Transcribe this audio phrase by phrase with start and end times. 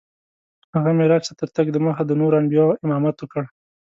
[0.73, 3.43] هغه معراج ته تر تګ دمخه د نورو انبیاوو امامت وکړ.